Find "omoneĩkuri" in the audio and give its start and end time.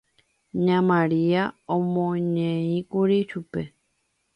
1.75-3.19